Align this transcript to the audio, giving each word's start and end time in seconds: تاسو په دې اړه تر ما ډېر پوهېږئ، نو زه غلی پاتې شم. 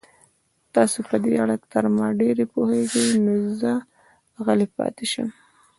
تاسو 0.75 0.99
په 1.09 1.15
دې 1.23 1.33
اړه 1.43 1.55
تر 1.73 1.85
ما 1.95 2.07
ډېر 2.21 2.37
پوهېږئ، 2.53 3.07
نو 3.25 3.33
زه 3.61 3.71
غلی 4.45 4.67
پاتې 4.77 5.05
شم. 5.11 5.29